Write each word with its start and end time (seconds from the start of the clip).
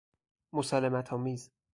مسالمت 0.53 1.13
آمیز 1.13 1.51